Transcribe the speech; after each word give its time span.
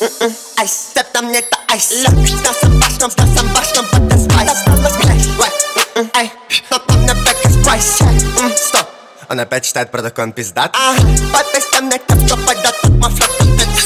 на 0.00 1.22
мне 1.22 1.40
это 1.40 1.58
айс 1.68 1.84
Стасом 1.84 2.80
башнем, 2.80 3.10
стасом 3.10 3.52
башнем, 3.52 3.84
под 3.90 4.18
спайс 4.18 4.50
Эй, 6.14 6.32
что 6.48 6.78
там 6.78 7.04
на 7.04 7.14
бэк 7.14 7.44
из 7.44 7.64
прайс 7.64 7.98
Стоп, 8.56 8.86
он 9.28 9.40
опять 9.40 9.64
читает 9.64 9.90
протокол, 9.90 10.24
он 10.24 10.32
пиздат 10.32 10.74
Ага, 10.74 11.02
по 11.32 11.44
песням 11.52 11.88
на 11.88 11.98
тем, 11.98 12.26
кто 12.26 12.36
пойдет, 12.38 12.74
тут 12.82 12.92
мой 12.92 13.10
флот 13.10 13.30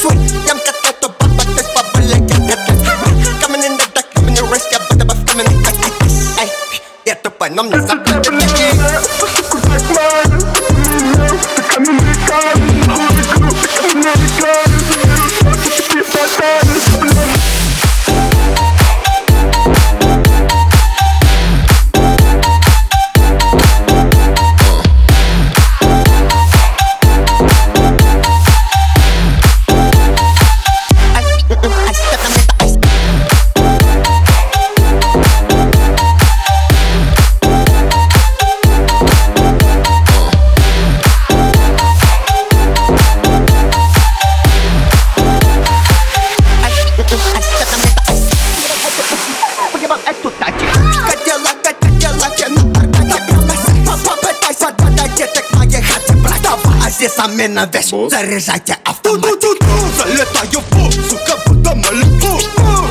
Свой, 0.00 0.16
ям 0.46 0.58
котлету, 0.58 1.12
ты 1.18 1.62
с 1.62 1.74
бабулей, 1.74 2.08
я 2.08 2.18
котлет 2.28 2.58
Coming 3.42 3.64
in 3.64 3.76
the 3.76 3.92
dark, 3.92 4.06
coming 4.14 4.36
in 4.36 4.50
risk, 4.50 4.70
я 4.70 4.78
буду 4.90 5.04
бы 5.04 5.14
в 5.14 5.26
каменный 5.26 5.66
Эй, 6.40 6.50
я 7.04 7.14
тупой, 7.16 7.50
но 7.50 7.64
мне 7.64 7.80
заплатят 7.80 8.32
Давай, 57.03 57.03
а 57.03 57.03
здесь 57.03 57.15
замена 57.15 57.69
вещь 57.71 57.91
Заряжайте 58.09 58.77
автомат 58.83 59.41
Залетаю 59.97 60.59
в 60.59 60.63
пул, 60.65 60.91
сука, 60.91 61.37
буду 61.45 61.75
малюку 61.75 62.39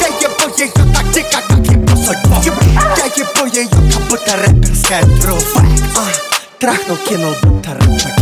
Я 0.00 0.08
ебу 0.08 0.54
ее 0.58 0.70
так 0.94 1.10
дико, 1.12 1.42
как 1.48 1.58
ебу 1.58 1.96
судьбу 1.96 2.34
Я 2.44 3.06
ебу 3.16 3.46
ее, 3.46 3.68
как 3.68 4.02
будто 4.08 4.36
рэперская 4.36 5.02
труба 5.20 5.62
А, 5.96 6.58
Трахнул, 6.58 6.96
кинул, 6.96 7.34
будто 7.42 7.74
рэпер 7.74 8.12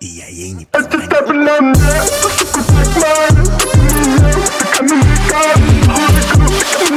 И 0.00 0.06
я 0.06 0.26
ей 0.26 0.50
не 0.52 0.64
позвонил 0.66 0.90
Uh. 5.32 6.93